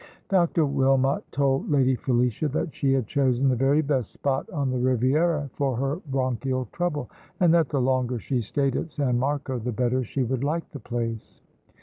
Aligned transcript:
Dr. 0.29 0.65
Wilmot 0.65 1.21
told 1.31 1.69
Lady 1.69 1.95
Felicia 1.95 2.47
that 2.47 2.73
she 2.73 2.91
had 2.91 3.05
chosen 3.05 3.47
the 3.49 3.55
very 3.55 3.83
best 3.83 4.11
spot 4.11 4.49
on 4.49 4.71
the 4.71 4.79
Riviera 4.79 5.47
for 5.53 5.75
her 5.77 5.97
bronchial 6.07 6.65
trouble, 6.71 7.07
and 7.39 7.53
that 7.53 7.69
the 7.69 7.79
longer 7.81 8.17
she 8.17 8.41
stayed 8.41 8.75
at 8.75 8.89
San 8.89 9.19
Marco 9.19 9.59
the 9.59 9.71
better 9.71 10.03
she 10.03 10.23
would 10.23 10.43
like 10.43 10.67
the 10.71 10.79
place. 10.79 11.39